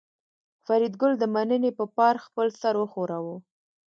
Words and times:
فریدګل 0.65 1.13
د 1.19 1.23
مننې 1.33 1.71
په 1.77 1.85
پار 1.95 2.15
خپل 2.25 2.47
سر 2.61 2.73
وښوراوه 2.77 3.35